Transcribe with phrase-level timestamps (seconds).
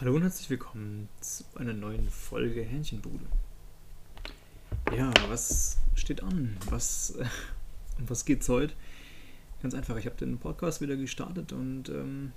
[0.00, 3.26] Hallo und herzlich willkommen zu einer neuen Folge Hähnchenbude.
[4.96, 6.56] Ja, was steht an?
[6.70, 7.18] Was,
[7.98, 8.72] um was geht's heute?
[9.60, 12.32] Ganz einfach, ich habe den Podcast wieder gestartet und ähm,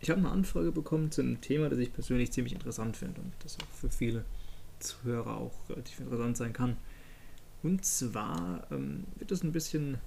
[0.00, 3.32] ich habe eine Anfrage bekommen zu einem Thema, das ich persönlich ziemlich interessant finde und
[3.44, 4.24] das auch für viele
[4.80, 6.76] Zuhörer auch relativ interessant sein kann.
[7.62, 9.98] Und zwar ähm, wird es ein bisschen,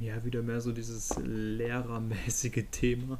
[0.00, 3.18] ja, wieder mehr so dieses lehrermäßige Thema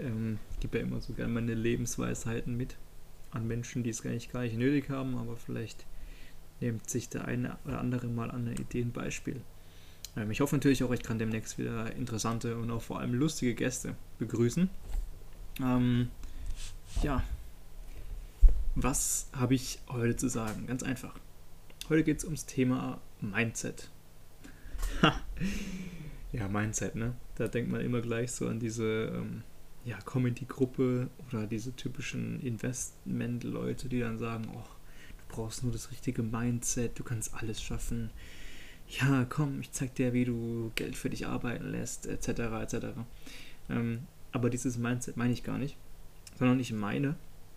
[0.00, 2.76] ähm, gebe ja immer so gerne meine Lebensweisheiten mit
[3.30, 5.84] an Menschen, die es gar nicht, gar nicht nötig haben, aber vielleicht
[6.60, 9.40] nimmt sich der eine oder andere mal an ein Beispiel.
[10.16, 13.54] Ähm, ich hoffe natürlich auch, ich kann demnächst wieder interessante und auch vor allem lustige
[13.54, 14.70] Gäste begrüßen.
[15.60, 16.08] Ähm,
[17.02, 17.22] ja,
[18.74, 20.66] was habe ich heute zu sagen?
[20.66, 21.18] Ganz einfach.
[21.88, 23.90] Heute geht es ums Thema Mindset.
[26.32, 27.14] ja, Mindset, ne?
[27.36, 29.42] Da denkt man immer gleich so an diese ähm,
[29.86, 36.22] ja, Comedy-Gruppe oder diese typischen Investment-Leute, die dann sagen, oh, du brauchst nur das richtige
[36.22, 38.10] Mindset, du kannst alles schaffen.
[38.88, 42.86] Ja, komm, ich zeig dir, wie du Geld für dich arbeiten lässt, etc., etc.
[43.70, 44.00] Ähm,
[44.32, 45.76] aber dieses Mindset meine ich gar nicht,
[46.36, 47.16] sondern ich meine,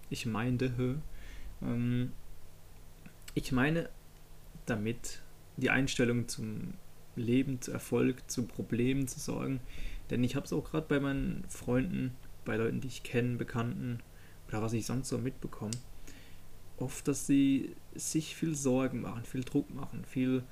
[0.10, 0.72] ich meinte,
[1.62, 2.12] ähm,
[3.34, 3.90] ich meine
[4.70, 5.20] damit
[5.58, 6.74] die Einstellung zum
[7.16, 9.60] Leben, zu Erfolg, zu Problemen zu sorgen,
[10.10, 12.16] denn ich habe es auch gerade bei meinen Freunden,
[12.46, 14.00] bei Leuten, die ich kenne, Bekannten
[14.48, 15.72] oder was ich sonst so mitbekomme,
[16.78, 20.44] oft, dass sie sich viel Sorgen machen, viel Druck machen, viel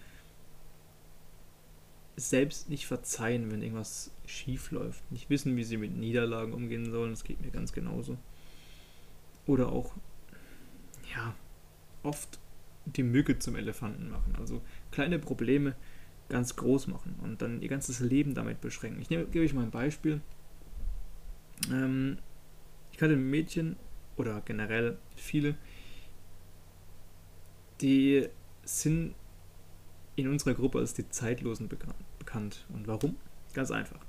[2.16, 7.12] selbst nicht verzeihen, wenn irgendwas schief läuft, nicht wissen, wie sie mit Niederlagen umgehen sollen,
[7.12, 8.18] das geht mir ganz genauso.
[9.46, 9.94] Oder auch,
[11.16, 11.36] ja,
[12.04, 12.40] oft
[12.86, 15.76] die Mücke zum Elefanten machen, also kleine Probleme
[16.30, 19.02] ganz groß machen und dann ihr ganzes Leben damit beschränken.
[19.02, 20.22] Ich nehme, gebe euch mal ein Beispiel.
[21.72, 22.18] Ähm,
[22.92, 23.78] ich kannte Mädchen
[24.18, 25.56] oder generell viele,
[27.82, 28.28] die
[28.64, 29.16] sind
[30.16, 32.66] in unserer Gruppe als die Zeitlosen bekannt.
[32.74, 33.16] Und warum?
[33.54, 34.00] Ganz einfach.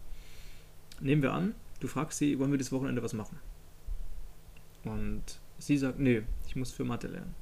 [1.00, 3.38] Nehmen wir an, du fragst sie, wollen wir das Wochenende was machen?
[4.84, 5.22] Und
[5.58, 7.34] sie sagt, nö, ich muss für Mathe lernen.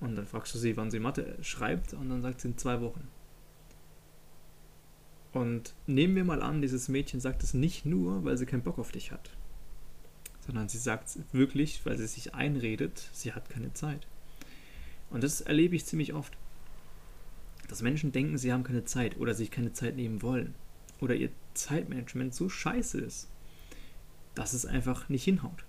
[0.00, 2.80] Und dann fragst du sie, wann sie Mathe schreibt, und dann sagt sie in zwei
[2.80, 3.08] Wochen.
[5.32, 8.78] Und nehmen wir mal an, dieses Mädchen sagt es nicht nur, weil sie keinen Bock
[8.78, 9.30] auf dich hat,
[10.46, 14.06] sondern sie sagt es wirklich, weil sie sich einredet, sie hat keine Zeit.
[15.10, 16.36] Und das erlebe ich ziemlich oft.
[17.68, 20.54] Dass Menschen denken, sie haben keine Zeit oder sich keine Zeit nehmen wollen.
[21.00, 23.28] Oder ihr Zeitmanagement so scheiße ist,
[24.34, 25.64] dass es einfach nicht hinhaut.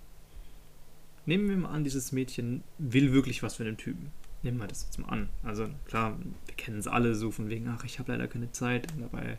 [1.26, 4.10] Nehmen wir mal an, dieses Mädchen will wirklich was für einen Typen
[4.42, 5.28] nehmen wir das jetzt mal an.
[5.42, 8.92] Also klar, wir kennen es alle so von wegen, ach, ich habe leider keine Zeit.
[8.92, 9.38] Und dabei,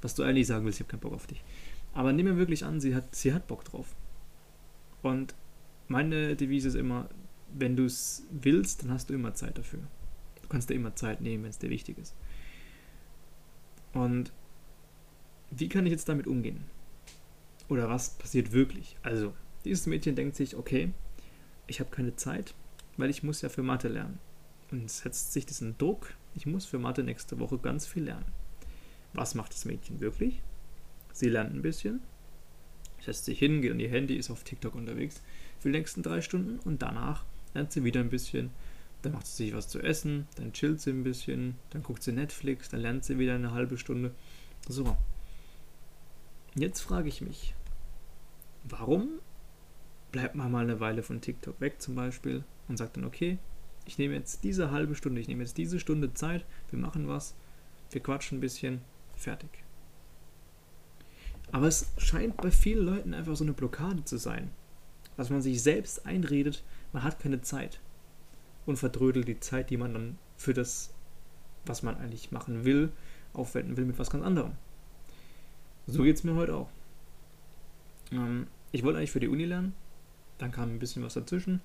[0.00, 1.42] was du eigentlich sagen willst, ich habe keinen Bock auf dich.
[1.94, 3.94] Aber nehmen wir wirklich an, sie hat, sie hat Bock drauf.
[5.02, 5.34] Und
[5.88, 7.08] meine Devise ist immer,
[7.52, 9.80] wenn du es willst, dann hast du immer Zeit dafür.
[10.42, 12.14] Du kannst dir immer Zeit nehmen, wenn es dir wichtig ist.
[13.92, 14.32] Und
[15.50, 16.64] wie kann ich jetzt damit umgehen?
[17.68, 18.96] Oder was passiert wirklich?
[19.02, 19.34] Also,
[19.64, 20.92] dieses Mädchen denkt sich, okay,
[21.66, 22.54] ich habe keine Zeit,
[22.96, 24.18] weil ich muss ja für Mathe lernen
[24.72, 28.32] und setzt sich diesen Druck, ich muss für Mathe nächste Woche ganz viel lernen.
[29.12, 30.42] Was macht das Mädchen wirklich?
[31.12, 32.00] Sie lernt ein bisschen,
[33.00, 35.22] setzt sich hin, geht an ihr Handy, ist auf TikTok unterwegs
[35.58, 37.24] für die nächsten drei Stunden und danach
[37.54, 38.50] lernt sie wieder ein bisschen.
[39.02, 42.12] Dann macht sie sich was zu essen, dann chillt sie ein bisschen, dann guckt sie
[42.12, 44.14] Netflix, dann lernt sie wieder eine halbe Stunde.
[44.68, 44.96] So.
[46.54, 47.54] Jetzt frage ich mich,
[48.64, 49.08] warum
[50.12, 53.38] bleibt man mal eine Weile von TikTok weg zum Beispiel und sagt dann, okay,
[53.86, 57.34] ich nehme jetzt diese halbe Stunde, ich nehme jetzt diese Stunde Zeit, wir machen was,
[57.90, 58.80] wir quatschen ein bisschen,
[59.14, 59.50] fertig.
[61.50, 64.50] Aber es scheint bei vielen Leuten einfach so eine Blockade zu sein,
[65.16, 67.80] dass man sich selbst einredet, man hat keine Zeit
[68.64, 70.94] und verdrödelt die Zeit, die man dann für das,
[71.66, 72.90] was man eigentlich machen will,
[73.34, 74.52] aufwenden will mit was ganz anderem.
[75.86, 76.70] So geht es mir heute auch.
[78.12, 79.74] Ähm, ich wollte eigentlich für die Uni lernen,
[80.38, 81.60] dann kam ein bisschen was dazwischen,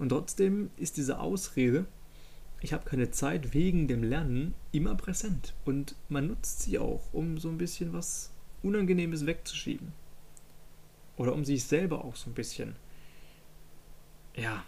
[0.00, 1.84] und trotzdem ist diese Ausrede,
[2.62, 5.54] ich habe keine Zeit wegen dem Lernen, immer präsent.
[5.66, 8.32] Und man nutzt sie auch, um so ein bisschen was
[8.62, 9.92] Unangenehmes wegzuschieben.
[11.18, 12.76] Oder um sich selber auch so ein bisschen,
[14.34, 14.64] ja,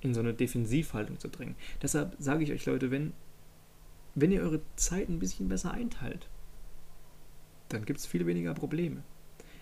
[0.00, 1.54] in so eine Defensivhaltung zu drängen.
[1.80, 3.12] Deshalb sage ich euch, Leute, wenn,
[4.16, 6.28] wenn ihr eure Zeit ein bisschen besser einteilt,
[7.68, 9.04] dann gibt es viel weniger Probleme.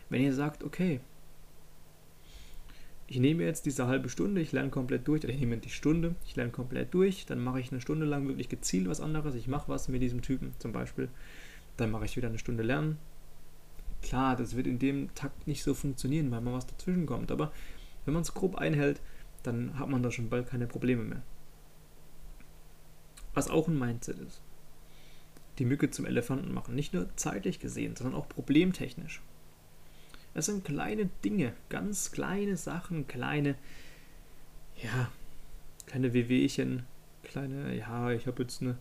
[0.09, 1.01] Wenn ihr sagt, okay,
[3.13, 6.15] ich nehme jetzt diese halbe Stunde, ich lerne komplett durch, oder ich nehme die Stunde,
[6.25, 9.49] ich lerne komplett durch, dann mache ich eine Stunde lang wirklich gezielt was anderes, ich
[9.49, 11.09] mache was mit diesem Typen zum Beispiel,
[11.77, 12.99] dann mache ich wieder eine Stunde lernen,
[14.03, 17.31] Klar, das wird in dem Takt nicht so funktionieren, weil mal was dazwischen kommt.
[17.31, 17.53] Aber
[18.05, 19.01] wenn man es grob einhält,
[19.45, 21.23] dann hat man da schon bald keine Probleme mehr.
[23.33, 24.43] Was auch ein Mindset ist.
[25.59, 26.75] Die Mücke zum Elefanten machen.
[26.75, 29.23] Nicht nur zeitlich gesehen, sondern auch problemtechnisch.
[30.35, 33.57] Es sind kleine Dinge, ganz kleine Sachen, kleine,
[34.83, 35.11] ja,
[35.87, 36.85] kleine Wehwehchen,
[37.23, 38.79] kleine, ja, ich habe jetzt eine,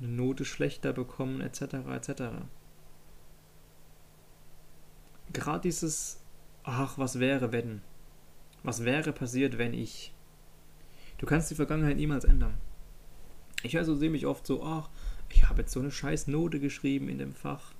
[0.00, 2.22] eine Note schlechter bekommen, etc., etc.
[5.32, 6.20] Gerade dieses,
[6.62, 7.82] ach, was wäre, wenn?
[8.62, 10.14] Was wäre passiert, wenn ich?
[11.18, 12.54] Du kannst die Vergangenheit niemals ändern.
[13.62, 14.88] Ich also sehe mich oft so, ach,
[15.28, 17.72] ich habe jetzt so eine scheiß Note geschrieben in dem Fach.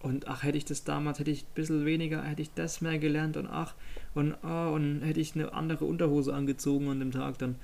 [0.00, 2.98] Und ach, hätte ich das damals, hätte ich ein bisschen weniger, hätte ich das mehr
[2.98, 3.74] gelernt und ach,
[4.14, 7.56] und, oh, und hätte ich eine andere Unterhose angezogen an dem Tag, dann.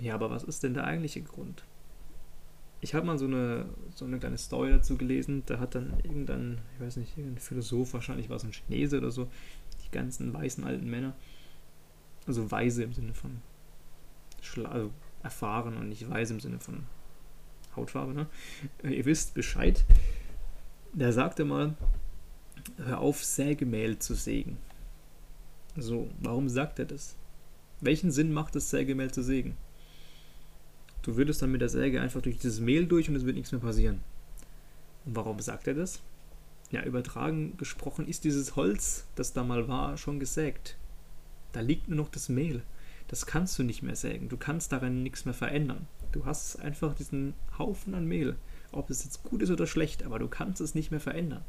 [0.00, 1.62] Ja, aber was ist denn der eigentliche Grund?
[2.80, 6.58] Ich habe mal so eine, so eine kleine Story dazu gelesen, da hat dann irgendein,
[6.74, 9.28] ich weiß nicht, irgendein Philosoph, wahrscheinlich war es ein Chinese oder so,
[9.84, 11.14] die ganzen weißen alten Männer,
[12.26, 13.40] also weise im Sinne von,
[14.70, 14.90] also
[15.22, 16.84] erfahren und nicht weise im Sinne von
[17.76, 18.26] Hautfarbe, ne?
[18.82, 19.84] Ihr wisst Bescheid
[20.94, 21.74] der sagte mal,
[22.76, 24.56] hör auf, Sägemehl zu sägen.
[25.76, 27.16] So, warum sagt er das?
[27.80, 29.56] Welchen Sinn macht es, Sägemehl zu sägen?
[31.02, 33.52] Du würdest dann mit der Säge einfach durch dieses Mehl durch und es wird nichts
[33.52, 34.00] mehr passieren.
[35.04, 36.00] Und warum sagt er das?
[36.70, 40.76] Ja, übertragen gesprochen ist dieses Holz, das da mal war, schon gesägt.
[41.52, 42.62] Da liegt nur noch das Mehl.
[43.08, 44.28] Das kannst du nicht mehr sägen.
[44.28, 45.86] Du kannst daran nichts mehr verändern.
[46.12, 48.36] Du hast einfach diesen Haufen an Mehl
[48.74, 51.44] ob es jetzt gut ist oder schlecht, aber du kannst es nicht mehr verändern.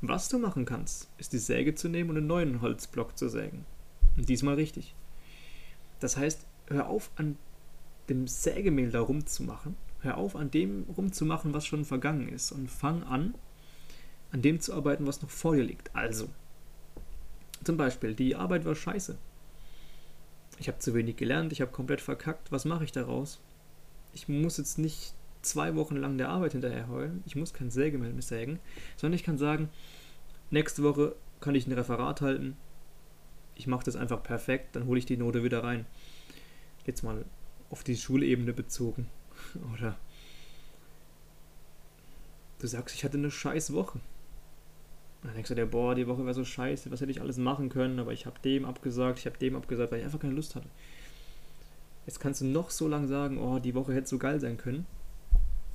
[0.00, 3.64] Was du machen kannst, ist die Säge zu nehmen und einen neuen Holzblock zu sägen.
[4.16, 4.94] Und diesmal richtig.
[5.98, 7.36] Das heißt, hör auf an
[8.08, 9.76] dem Sägemehl da rumzumachen.
[10.00, 12.52] Hör auf an dem rumzumachen, was schon vergangen ist.
[12.52, 13.34] Und fang an,
[14.30, 15.94] an dem zu arbeiten, was noch vor dir liegt.
[15.96, 16.28] Also,
[17.64, 19.18] zum Beispiel, die Arbeit war scheiße.
[20.60, 22.52] Ich habe zu wenig gelernt, ich habe komplett verkackt.
[22.52, 23.40] Was mache ich daraus?
[24.12, 28.12] Ich muss jetzt nicht zwei Wochen lang der Arbeit hinterher heulen, ich muss kein Sägemehl
[28.12, 28.58] mehr sägen,
[28.96, 29.68] sondern ich kann sagen,
[30.50, 32.56] nächste Woche kann ich ein Referat halten,
[33.54, 35.86] ich mache das einfach perfekt, dann hole ich die Note wieder rein.
[36.86, 37.24] Jetzt mal
[37.70, 39.08] auf die Schulebene bezogen.
[39.74, 39.96] Oder
[42.60, 44.00] du sagst, ich hatte eine scheiß Woche.
[45.22, 47.68] Dann denkst du dir, boah, die Woche war so scheiße, was hätte ich alles machen
[47.68, 50.54] können, aber ich habe dem abgesagt, ich habe dem abgesagt, weil ich einfach keine Lust
[50.54, 50.68] hatte.
[52.08, 54.86] Jetzt kannst du noch so lange sagen, oh, die Woche hätte so geil sein können.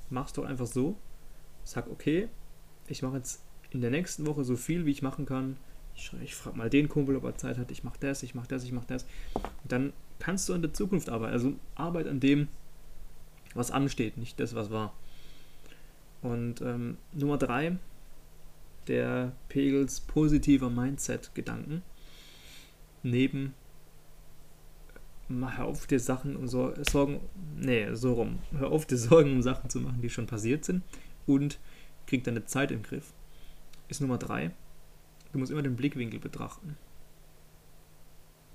[0.09, 0.97] Mach's doch einfach so.
[1.63, 2.27] Sag, okay,
[2.87, 5.57] ich mache jetzt in der nächsten Woche so viel, wie ich machen kann.
[5.95, 7.69] Ich, ich frage mal den Kumpel, ob er Zeit hat.
[7.69, 9.05] Ich mache das, ich mache das, ich mache das.
[9.35, 11.33] Und dann kannst du an der Zukunft arbeiten.
[11.33, 12.47] Also arbeit an dem,
[13.53, 14.91] was ansteht, nicht das, was war.
[16.23, 17.77] Und ähm, Nummer drei,
[18.87, 21.83] der Pegels positiver Mindset-Gedanken.
[23.03, 23.53] Neben
[25.55, 27.19] hör auf dir Sachen so, Sorgen,
[27.55, 28.39] nee, so rum.
[28.51, 30.83] Hör auf dir Sorgen um Sachen zu machen, die schon passiert sind
[31.25, 31.59] und
[32.07, 33.13] krieg deine Zeit im Griff.
[33.87, 34.51] Ist Nummer drei.
[35.31, 36.77] Du musst immer den Blickwinkel betrachten.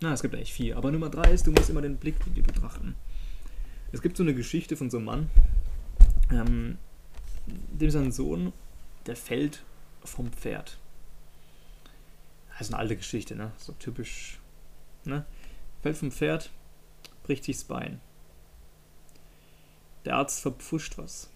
[0.01, 2.95] Na, es gibt eigentlich vier, aber Nummer drei ist, du musst immer den Blickwinkel betrachten.
[3.91, 5.31] Es gibt so eine Geschichte von so einem Mann,
[6.31, 6.79] ähm,
[7.47, 8.53] dem sein Sohn,
[9.07, 9.65] der fällt
[10.05, 10.79] vom Pferd.
[12.51, 13.53] Das ist eine alte Geschichte, ne?
[13.57, 14.39] So typisch,
[15.05, 15.25] ne?
[15.83, 16.51] Fällt vom Pferd,
[17.29, 18.01] bricht sich das Bein.
[20.07, 21.31] Der Arzt verpfuscht was.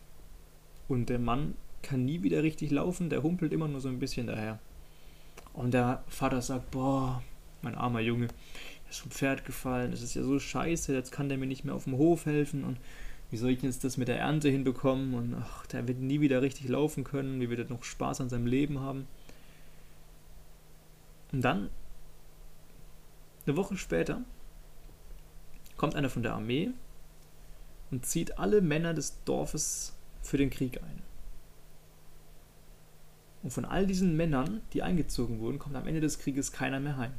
[0.88, 4.26] Und der Mann kann nie wieder richtig laufen, der humpelt immer nur so ein bisschen
[4.26, 4.58] daher.
[5.52, 7.22] Und der Vater sagt, boah,
[7.61, 8.28] mein armer Junge,
[8.87, 11.64] er ist vom Pferd gefallen, das ist ja so scheiße, jetzt kann der mir nicht
[11.64, 12.78] mehr auf dem Hof helfen und
[13.30, 16.40] wie soll ich jetzt das mit der Ernte hinbekommen und ach, der wird nie wieder
[16.40, 19.06] richtig laufen können, wie wird er noch Spaß an seinem Leben haben.
[21.32, 21.68] Und dann,
[23.46, 24.22] eine Woche später,
[25.82, 26.70] kommt einer von der Armee
[27.90, 31.02] und zieht alle Männer des Dorfes für den Krieg ein.
[33.42, 36.98] Und von all diesen Männern, die eingezogen wurden, kommt am Ende des Krieges keiner mehr
[36.98, 37.14] heim.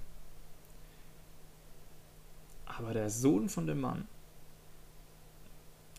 [2.66, 4.08] Aber der Sohn von dem Mann,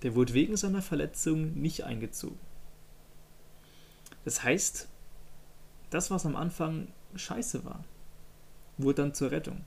[0.03, 2.41] der wurde wegen seiner Verletzung nicht eingezogen.
[4.25, 4.89] Das heißt,
[5.91, 7.85] das, was am Anfang scheiße war,
[8.79, 9.67] wurde dann zur Rettung.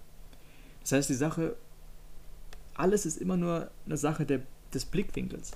[0.82, 1.58] Das heißt, die Sache
[2.78, 4.42] alles ist immer nur eine Sache der,
[4.74, 5.52] des Blickwinkels,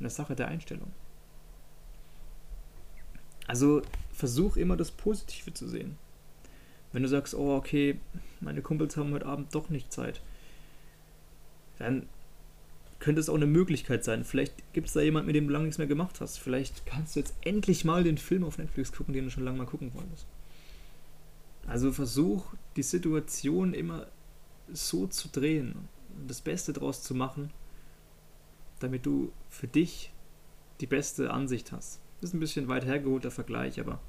[0.00, 0.90] eine Sache der Einstellung.
[3.46, 5.98] Also versuch immer das Positive zu sehen.
[6.92, 7.98] Wenn du sagst, oh okay,
[8.40, 10.20] meine Kumpels haben heute Abend doch nicht Zeit,
[11.78, 12.08] dann
[12.98, 14.24] könnte es auch eine Möglichkeit sein.
[14.24, 16.38] Vielleicht gibt es da jemand, mit dem du lange nichts mehr gemacht hast.
[16.38, 19.58] Vielleicht kannst du jetzt endlich mal den Film auf Netflix gucken, den du schon lange
[19.58, 20.26] mal gucken wolltest.
[21.66, 22.44] Also versuch
[22.76, 24.06] die Situation immer
[24.72, 25.88] so zu drehen
[26.26, 27.50] das Beste draus zu machen,
[28.80, 30.12] damit du für dich
[30.80, 32.00] die beste Ansicht hast.
[32.20, 34.00] Das ist ein bisschen weit hergeholter Vergleich, aber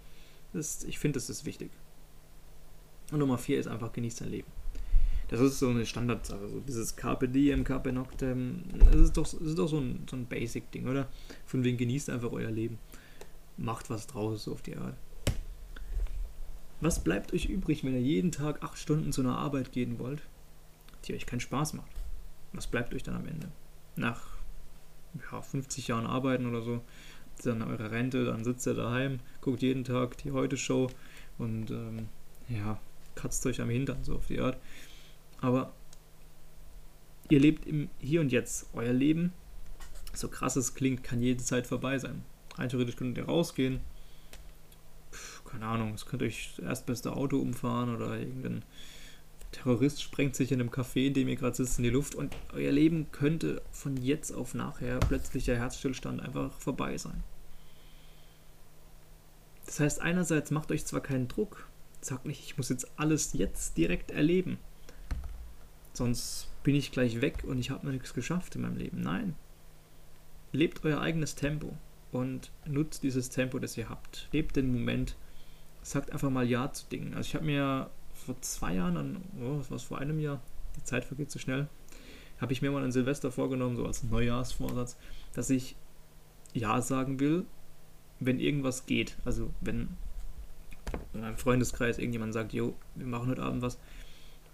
[0.53, 1.71] das, ich finde, das ist wichtig.
[3.11, 4.51] Und Nummer vier ist einfach, genießt dein Leben.
[5.29, 9.33] Das ist so eine Standardsache, so dieses Carpe Diem, Carpe Noctem, das ist doch, das
[9.33, 11.07] ist doch so ein, so ein Basic-Ding, oder?
[11.45, 12.77] Von wegen genießt einfach euer Leben.
[13.57, 14.95] Macht was draus, so auf die Art.
[16.81, 20.21] Was bleibt euch übrig, wenn ihr jeden Tag acht Stunden zu einer Arbeit gehen wollt,
[21.03, 21.91] die euch keinen Spaß macht?
[22.53, 23.49] Was bleibt euch dann am Ende?
[23.95, 24.21] Nach
[25.31, 26.81] ja, 50 Jahren Arbeiten oder so,
[27.43, 30.89] dann eure Rente, dann sitzt ihr daheim, guckt jeden Tag die Heute-Show
[31.37, 32.07] und ähm,
[32.49, 32.79] ja,
[33.15, 34.57] kratzt euch am Hintern, so auf die Art.
[35.41, 35.73] Aber
[37.29, 38.69] ihr lebt im Hier und Jetzt.
[38.73, 39.33] Euer Leben,
[40.13, 42.23] so krass es klingt, kann jede Zeit vorbei sein.
[42.55, 43.79] Rein theoretisch könnt ihr rausgehen.
[45.11, 48.63] Puh, keine Ahnung, es könnt euch das erstbeste Auto umfahren oder irgendein
[49.53, 52.35] Terrorist sprengt sich in einem Café, in dem ihr gerade sitzt, in die Luft und
[52.53, 57.23] euer Leben könnte von jetzt auf nachher plötzlicher Herzstillstand einfach vorbei sein.
[59.65, 61.67] Das heißt, einerseits macht euch zwar keinen Druck,
[62.01, 64.57] sagt nicht, ich muss jetzt alles jetzt direkt erleben.
[65.93, 69.01] Sonst bin ich gleich weg und ich habe noch nichts geschafft in meinem Leben.
[69.01, 69.35] Nein.
[70.51, 71.77] Lebt euer eigenes Tempo
[72.11, 74.27] und nutzt dieses Tempo, das ihr habt.
[74.31, 75.15] Lebt den Moment.
[75.81, 77.13] Sagt einfach mal Ja zu Dingen.
[77.13, 80.41] Also ich habe mir vor zwei Jahren, an, oh, was war es vor einem Jahr,
[80.75, 81.67] die Zeit vergeht so schnell,
[82.39, 84.97] habe ich mir mal an Silvester vorgenommen, so als Neujahrsvorsatz,
[85.33, 85.75] dass ich
[86.53, 87.45] Ja sagen will,
[88.19, 89.17] wenn irgendwas geht.
[89.25, 89.89] Also wenn
[91.13, 93.77] in meinem Freundeskreis irgendjemand sagt, jo, wir machen heute Abend was,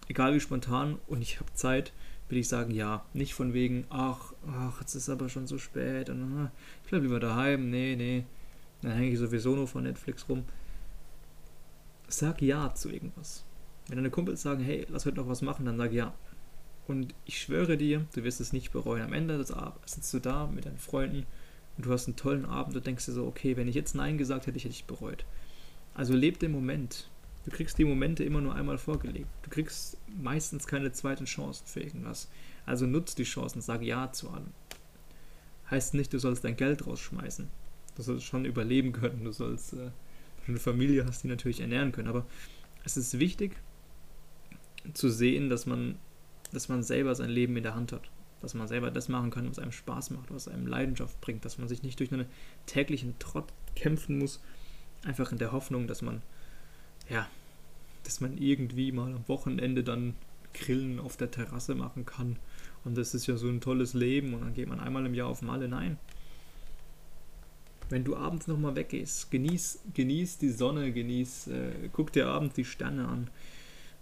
[0.08, 1.92] egal wie spontan und ich habe Zeit,
[2.28, 3.04] will ich sagen ja.
[3.12, 6.50] Nicht von wegen, ach, ach, jetzt ist aber schon so spät und ah,
[6.84, 8.24] ich bleibe lieber daheim, nee, nee.
[8.82, 10.44] Dann hänge ich sowieso nur von Netflix rum.
[12.08, 13.44] Sag ja zu irgendwas.
[13.90, 16.14] Wenn deine Kumpels sagen, hey, lass heute noch was machen, dann sag ja.
[16.86, 19.02] Und ich schwöre dir, du wirst es nicht bereuen.
[19.02, 21.26] Am Ende des Abends sitzt du da mit deinen Freunden
[21.76, 24.16] und du hast einen tollen Abend und denkst dir so, okay, wenn ich jetzt Nein
[24.16, 25.24] gesagt hätte, hätte ich bereut.
[25.92, 27.10] Also leb den Moment.
[27.44, 29.26] Du kriegst die Momente immer nur einmal vorgelegt.
[29.42, 32.30] Du kriegst meistens keine zweiten Chancen für irgendwas.
[32.66, 34.52] Also nutz die Chancen, sag Ja zu allem.
[35.68, 37.48] Heißt nicht, du sollst dein Geld rausschmeißen.
[37.96, 39.24] Du sollst schon überleben können.
[39.24, 39.90] Du sollst, äh,
[40.46, 42.08] eine Familie hast, die natürlich ernähren können.
[42.08, 42.24] Aber
[42.84, 43.56] es ist wichtig
[44.94, 45.96] zu sehen, dass man,
[46.52, 48.10] dass man selber sein Leben in der Hand hat.
[48.40, 51.44] Dass man selber das machen kann, was einem Spaß macht, was einem Leidenschaft bringt.
[51.44, 52.26] Dass man sich nicht durch einen
[52.66, 54.40] täglichen Trott kämpfen muss.
[55.04, 56.22] Einfach in der Hoffnung, dass man
[57.10, 57.28] ja,
[58.04, 60.14] dass man irgendwie mal am Wochenende dann
[60.54, 62.36] Grillen auf der Terrasse machen kann.
[62.84, 65.28] Und das ist ja so ein tolles Leben und dann geht man einmal im Jahr
[65.28, 65.68] auf Malle.
[65.68, 65.98] Nein.
[67.88, 72.64] Wenn du abends nochmal weggehst, genieß, genieß die Sonne, genieß, äh, guck dir abends die
[72.64, 73.28] Sterne an,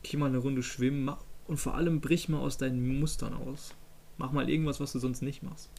[0.02, 1.10] geh mal eine Runde schwimmen
[1.46, 3.74] und vor allem brich mal aus deinen Mustern aus.
[4.16, 5.70] Mach mal irgendwas, was du sonst nicht machst.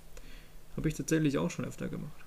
[0.75, 2.25] Habe ich tatsächlich auch schon öfter gemacht.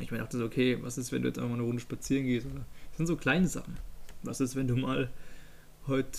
[0.00, 2.24] Ich mir dachte so, okay, was ist, wenn du jetzt einfach mal eine Runde spazieren
[2.24, 2.46] gehst?
[2.46, 3.76] Oder, das sind so kleine Sachen.
[4.22, 5.10] Was ist, wenn du mal
[5.86, 6.18] heute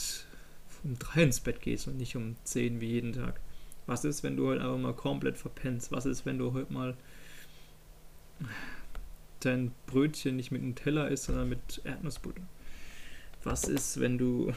[0.83, 3.39] um drei ins Bett gehst und nicht um zehn wie jeden Tag?
[3.85, 5.91] Was ist, wenn du heute einfach mal komplett verpennst?
[5.91, 6.95] Was ist, wenn du heute mal
[9.39, 12.43] dein Brötchen nicht mit einem Teller isst, sondern mit Erdnussbutter?
[13.43, 14.53] Was ist, wenn du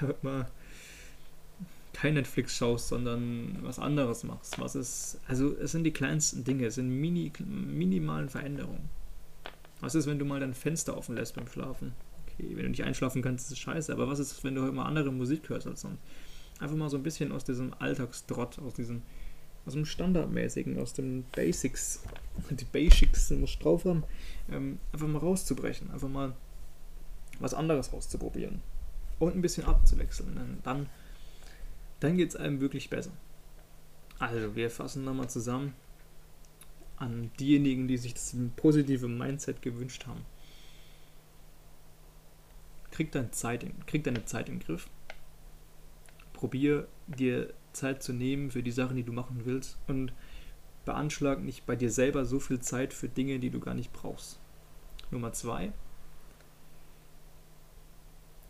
[0.00, 0.50] heute mal
[2.00, 4.58] kein Netflix schaust, sondern was anderes machst.
[4.58, 8.88] Was ist, also es sind die kleinsten Dinge, es sind mini, minimalen Veränderungen.
[9.80, 11.92] Was ist, wenn du mal dein Fenster offen lässt beim Schlafen?
[12.26, 14.72] Okay, wenn du nicht einschlafen kannst, ist es scheiße, aber was ist, wenn du heute
[14.72, 16.00] mal andere Musik hörst als sonst?
[16.58, 19.02] Einfach mal so ein bisschen aus diesem Alltagstrott, aus diesem,
[19.66, 22.02] aus dem Standardmäßigen, aus den Basics,
[22.50, 24.04] die Basics muss drauf haben,
[24.50, 26.34] ähm, einfach mal rauszubrechen, einfach mal
[27.40, 28.62] was anderes auszuprobieren
[29.18, 30.60] und ein bisschen abzuwechseln.
[30.62, 30.88] Dann
[32.00, 33.12] dann geht es einem wirklich besser.
[34.18, 35.74] Also, wir fassen nochmal zusammen
[36.96, 40.24] an diejenigen, die sich das positive Mindset gewünscht haben.
[42.90, 44.88] Krieg, deine Zeit in, krieg deine Zeit im Griff.
[46.32, 50.12] Probier dir Zeit zu nehmen für die Sachen, die du machen willst und
[50.84, 54.38] beanschlag nicht bei dir selber so viel Zeit für Dinge, die du gar nicht brauchst.
[55.10, 55.72] Nummer zwei.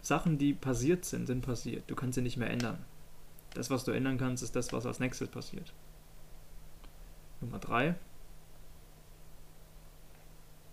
[0.03, 1.85] Sachen, die passiert sind, sind passiert.
[1.89, 2.85] Du kannst sie nicht mehr ändern.
[3.55, 5.73] Das, was du ändern kannst, ist das, was als nächstes passiert.
[7.41, 7.95] Nummer 3.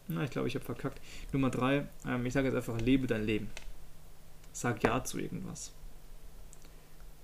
[0.10, 1.01] Na, ich glaube, ich habe verkackt.
[1.34, 3.50] Nummer 3, ähm, ich sage jetzt einfach, lebe dein Leben.
[4.53, 5.74] Sag Ja zu irgendwas.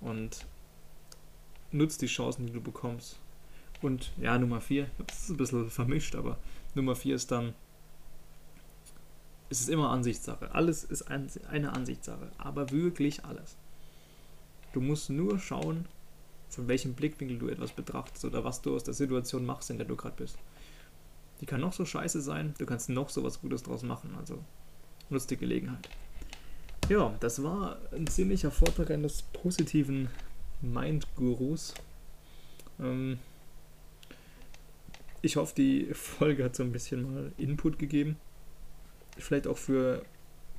[0.00, 0.44] Und
[1.72, 3.18] nutzt die Chancen, die du bekommst.
[3.80, 6.38] Und ja, Nummer 4, das ist ein bisschen vermischt, aber
[6.74, 7.54] Nummer 4 ist dann,
[9.50, 10.54] es ist immer Ansichtssache.
[10.54, 13.56] Alles ist eine Ansichtssache, aber wirklich alles.
[14.72, 15.86] Du musst nur schauen,
[16.48, 19.86] von welchem Blickwinkel du etwas betrachtest oder was du aus der Situation machst, in der
[19.86, 20.36] du gerade bist.
[21.40, 24.42] Die kann noch so scheiße sein, du kannst noch so was Gutes draus machen, also
[25.10, 25.88] nutzt die Gelegenheit.
[26.88, 30.08] Ja, das war ein ziemlicher Vortrag eines positiven
[30.60, 31.74] Mind-Gurus.
[32.78, 33.18] Ähm,
[35.22, 38.16] ich hoffe, die Folge hat so ein bisschen mal Input gegeben.
[39.18, 40.04] Vielleicht auch für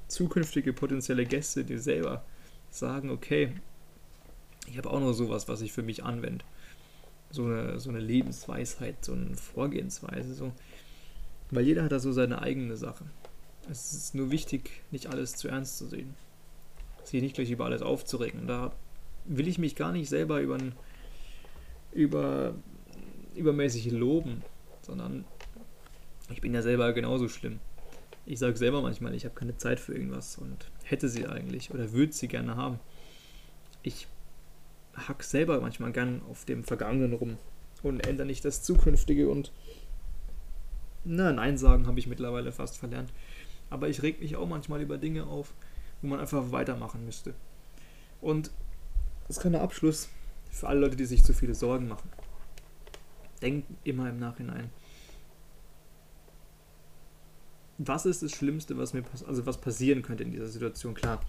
[0.07, 2.24] zukünftige potenzielle Gäste, die selber
[2.69, 3.53] sagen, okay,
[4.67, 6.43] ich habe auch noch sowas, was ich für mich anwende.
[7.31, 10.33] So eine, so eine Lebensweisheit, so eine Vorgehensweise.
[10.33, 10.51] So.
[11.51, 13.05] Weil jeder hat da so seine eigene Sache.
[13.69, 16.15] Es ist nur wichtig, nicht alles zu ernst zu sehen.
[17.03, 18.47] Sich nicht gleich über alles aufzuregen.
[18.47, 18.71] Da
[19.25, 20.57] will ich mich gar nicht selber über,
[21.91, 22.55] über
[23.35, 24.43] übermäßig loben,
[24.81, 25.25] sondern
[26.29, 27.59] ich bin ja selber genauso schlimm.
[28.25, 31.91] Ich sage selber manchmal, ich habe keine Zeit für irgendwas und hätte sie eigentlich oder
[31.91, 32.79] würde sie gerne haben.
[33.84, 34.08] Ich
[34.96, 37.38] hack selber manchmal gern auf dem Vergangenen rum
[37.84, 39.51] und ändere nicht das Zukünftige und
[41.03, 43.13] na, Nein sagen habe ich mittlerweile fast verlernt.
[43.70, 45.53] Aber ich reg mich auch manchmal über Dinge auf,
[46.01, 47.36] wo man einfach weitermachen müsste.
[48.22, 48.50] Und
[49.27, 50.10] das ist kein Abschluss
[50.51, 52.10] für alle Leute, die sich zu viele Sorgen machen.
[53.41, 54.72] Denkt immer im Nachhinein.
[57.77, 60.94] Was ist das Schlimmste, was mir also was passieren könnte in dieser Situation?
[60.94, 61.22] Klar,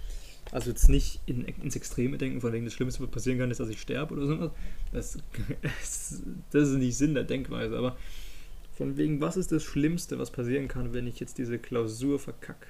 [0.53, 3.59] also jetzt nicht in, ins Extreme denken, von wegen das Schlimmste, was passieren kann, ist,
[3.59, 4.51] dass ich sterbe oder sowas.
[4.93, 5.19] Das,
[6.53, 7.97] das ist nicht Sinn der Denkweise, aber
[8.77, 12.69] von wegen, was ist das Schlimmste, was passieren kann, wenn ich jetzt diese Klausur verkacke?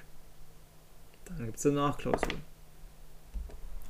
[1.25, 2.39] Dann gibt es eine Nachklausur.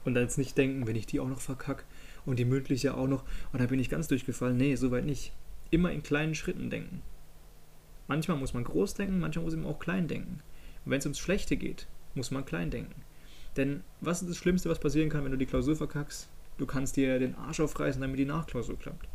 [0.04, 1.84] Und dann jetzt nicht denken, wenn ich die auch noch verkacke
[2.26, 4.58] und die mündliche auch noch, und dann bin ich ganz durchgefallen.
[4.58, 5.32] Nee, soweit nicht.
[5.70, 7.02] Immer in kleinen Schritten denken.
[8.08, 10.42] Manchmal muss man groß denken, manchmal muss man auch klein denken.
[10.86, 13.02] Und wenn es ums Schlechte geht, muss man klein denken.
[13.58, 16.30] Denn was ist das Schlimmste, was passieren kann, wenn du die Klausur verkackst?
[16.58, 19.08] Du kannst dir den Arsch aufreißen, damit die Nachklausur klappt.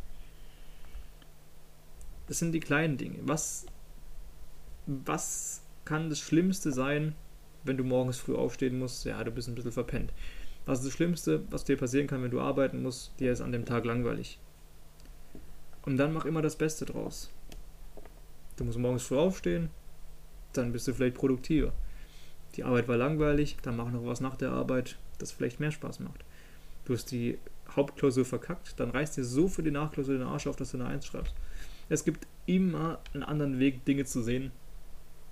[2.27, 3.19] Das sind die kleinen Dinge.
[3.23, 3.65] Was,
[4.85, 7.15] was kann das Schlimmste sein,
[7.63, 9.05] wenn du morgens früh aufstehen musst?
[9.05, 10.13] Ja, du bist ein bisschen verpennt.
[10.65, 13.11] Was ist das Schlimmste, was dir passieren kann, wenn du arbeiten musst?
[13.19, 14.39] Dir ist an dem Tag langweilig.
[15.85, 17.29] Und dann mach immer das Beste draus.
[18.55, 19.69] Du musst morgens früh aufstehen,
[20.53, 21.73] dann bist du vielleicht produktiver
[22.55, 25.99] die Arbeit war langweilig, dann mach noch was nach der Arbeit, das vielleicht mehr Spaß
[25.99, 26.23] macht.
[26.85, 27.39] Du hast die
[27.69, 30.87] Hauptklausur verkackt, dann reißt dir so für die Nachklausur den Arsch auf, dass du eine
[30.87, 31.33] 1 schreibst.
[31.89, 34.51] Es gibt immer einen anderen Weg, Dinge zu sehen.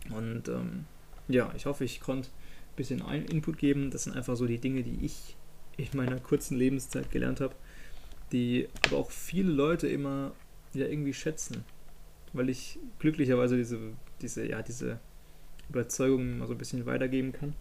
[0.10, 0.86] Und ähm,
[1.28, 3.92] ja, ich hoffe, ich konnte ein bisschen einen Input geben.
[3.92, 5.36] Das sind einfach so die Dinge, die ich
[5.78, 7.56] in meiner kurzen Lebenszeit gelernt habe,
[8.32, 10.32] die aber auch viele Leute immer
[10.74, 11.64] ja irgendwie schätzen.
[12.34, 13.80] Weil ich glücklicherweise diese,
[14.22, 15.00] diese, ja, diese
[15.70, 17.56] Überzeugungen mal so ein bisschen weitergeben kann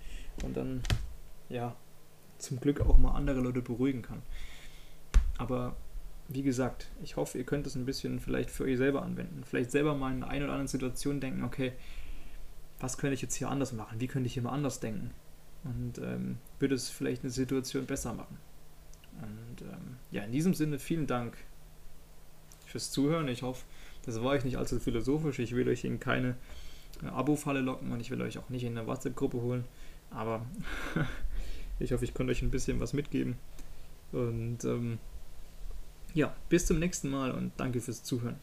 [0.45, 0.83] und dann,
[1.49, 1.77] ja,
[2.39, 4.23] zum Glück auch mal andere Leute beruhigen kann.
[5.39, 5.77] Aber
[6.29, 9.43] wie gesagt, ich hoffe, ihr könnt es ein bisschen vielleicht für euch selber anwenden.
[9.45, 11.73] Vielleicht selber mal in einer oder anderen Situation denken, okay,
[12.79, 14.01] was könnte ich jetzt hier anders machen?
[14.01, 15.11] Wie könnte ich hier mal anders denken?
[15.65, 18.39] Und ähm, würde es vielleicht eine Situation besser machen.
[19.21, 21.37] Und ähm, ja, in diesem Sinne vielen Dank
[22.65, 23.29] fürs Zuhören.
[23.29, 23.65] Ich hoffe,
[24.07, 25.39] das war ich nicht allzu philosophisch.
[25.39, 26.37] Ich will euch in keine
[27.05, 29.65] Abo-Falle locken und ich will euch auch nicht in eine WhatsApp-Gruppe holen.
[30.11, 30.45] Aber
[31.79, 33.37] ich hoffe, ich konnte euch ein bisschen was mitgeben.
[34.13, 34.99] Und ähm,
[36.15, 38.37] ja, bis zum nächsten Mal und danke fürs Zuhören.